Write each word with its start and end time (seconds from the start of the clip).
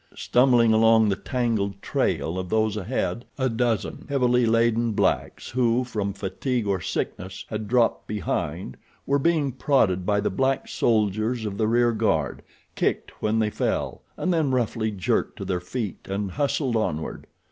Stumbling 0.15 0.73
along 0.73 1.09
the 1.09 1.15
tangled 1.15 1.79
trail 1.79 2.39
of 2.39 2.49
those 2.49 2.75
ahead 2.75 3.23
a 3.37 3.47
dozen 3.49 4.07
heavily 4.09 4.47
laden 4.47 4.93
blacks 4.93 5.51
who, 5.51 5.83
from 5.83 6.11
fatigue 6.11 6.65
or 6.65 6.81
sickness, 6.81 7.45
had 7.49 7.67
dropped 7.67 8.07
behind 8.07 8.77
were 9.05 9.19
being 9.19 9.51
prodded 9.51 10.03
by 10.03 10.19
the 10.19 10.31
black 10.31 10.67
soldiers 10.67 11.45
of 11.45 11.55
the 11.59 11.67
rear 11.67 11.91
guard, 11.91 12.41
kicked 12.73 13.21
when 13.21 13.37
they 13.37 13.51
fell, 13.51 14.01
and 14.17 14.33
then 14.33 14.49
roughly 14.49 14.89
jerked 14.89 15.37
to 15.37 15.45
their 15.45 15.61
feet 15.61 16.07
and 16.09 16.31
hustled 16.31 16.75
onward. 16.75 17.27